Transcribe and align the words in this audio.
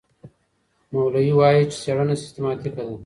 مولي 0.93 1.27
وايي 1.39 1.63
چي 1.71 1.77
څېړنه 1.83 2.15
سیستماتیکه 2.21 2.83
ده. 2.87 2.95